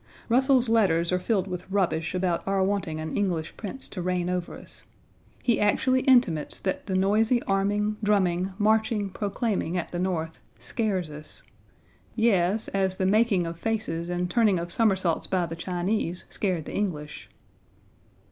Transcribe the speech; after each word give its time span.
Russell's 0.29 0.67
letters 0.67 1.11
are 1.11 1.19
filled 1.19 1.45
with 1.45 1.69
rubbish 1.69 2.15
about 2.15 2.41
our 2.47 2.63
wanting 2.63 2.99
an 2.99 3.15
English 3.15 3.55
prince 3.55 3.87
to 3.89 4.01
reign 4.01 4.31
over 4.31 4.57
us. 4.57 4.85
He 5.43 5.59
actually 5.59 6.01
intimates 6.01 6.59
that 6.61 6.87
the 6.87 6.95
noisy 6.95 7.39
arming, 7.43 7.97
drumming, 8.01 8.53
marching, 8.57 9.11
proclaiming 9.11 9.77
at 9.77 9.91
the 9.91 9.99
North, 9.99 10.39
scares 10.59 11.11
us. 11.11 11.43
Yes, 12.15 12.67
as 12.69 12.97
the 12.97 13.05
making 13.05 13.45
of 13.45 13.59
faces 13.59 14.09
and 14.09 14.27
turning 14.27 14.57
of 14.57 14.71
somersaults 14.71 15.27
by 15.27 15.45
the 15.45 15.55
Chinese 15.55 16.25
scared 16.31 16.65
the 16.65 16.73
English. 16.73 17.29